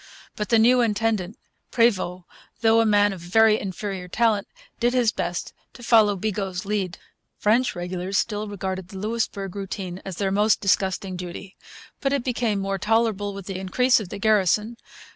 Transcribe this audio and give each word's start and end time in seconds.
But 0.35 0.49
the 0.49 0.57
new 0.57 0.81
intendant, 0.81 1.37
Prevost, 1.69 2.23
though 2.61 2.79
a 2.81 2.87
man 2.87 3.13
of 3.13 3.19
very 3.19 3.59
inferior 3.59 4.07
talent, 4.07 4.47
did 4.79 4.95
his 4.95 5.11
best 5.11 5.53
to 5.73 5.83
follow 5.83 6.15
Bigot's 6.15 6.65
lead. 6.65 6.97
French 7.37 7.75
regulars 7.75 8.17
still 8.17 8.47
regarded 8.47 8.87
the 8.87 8.97
Louisbourg 8.97 9.55
routine 9.55 10.01
as 10.03 10.15
their 10.15 10.31
most 10.31 10.59
disgusting 10.59 11.15
duty. 11.17 11.55
But 11.99 12.13
it 12.13 12.23
became 12.23 12.57
more 12.57 12.79
tolerable 12.79 13.35
with 13.35 13.45
the 13.45 13.59
increase 13.59 13.99
of 13.99 14.09
the 14.09 14.17
garrison. 14.17 14.77